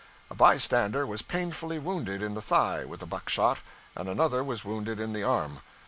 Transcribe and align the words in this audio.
A 0.31 0.33
bystander 0.33 1.05
was 1.05 1.21
painfully 1.21 1.77
wounded 1.77 2.23
in 2.23 2.33
the 2.33 2.41
thigh 2.41 2.85
with 2.85 3.03
a 3.03 3.05
buckshot, 3.05 3.59
and 3.95 4.09
another 4.09 4.43
was 4.43 4.65
wounded 4.65 4.99
in 4.99 5.13
the 5.13 5.21
arm. 5.21 5.61